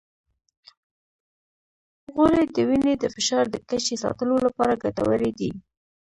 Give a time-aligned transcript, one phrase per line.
[2.13, 5.51] غوړې د وینې د فشار د کچې ساتلو لپاره ګټورې دي.